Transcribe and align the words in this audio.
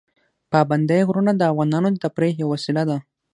پابندی 0.51 1.01
غرونه 1.07 1.31
د 1.35 1.41
افغانانو 1.51 1.87
د 1.91 1.97
تفریح 2.03 2.33
یوه 2.41 2.51
وسیله 2.53 2.83
ده. 2.89 2.97